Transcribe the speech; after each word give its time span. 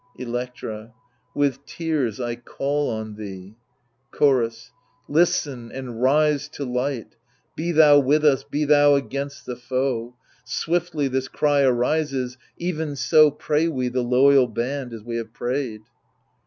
Electra 0.15 0.95
With 1.35 1.63
tears 1.67 2.19
I 2.19 2.35
call 2.35 2.89
on 2.89 3.17
thee. 3.17 3.55
Chorus 4.09 4.71
Listen 5.07 5.71
and 5.71 6.01
rise 6.01 6.49
to 6.53 6.65
light! 6.65 7.17
Be 7.55 7.71
thou 7.71 7.99
with 7.99 8.25
us, 8.25 8.43
"be 8.43 8.65
thou 8.65 8.95
against 8.95 9.45
the 9.45 9.55
foe 9.55 10.03
1 10.05 10.13
Swiftly 10.45 11.07
this 11.07 11.27
cry 11.27 11.61
arises— 11.61 12.39
even 12.57 12.95
so 12.95 13.29
Pray 13.29 13.67
we, 13.67 13.89
the 13.89 14.01
loyal 14.01 14.47
band, 14.47 14.91
as 14.91 15.03
we 15.03 15.17
have 15.17 15.33
prayed 15.33 15.81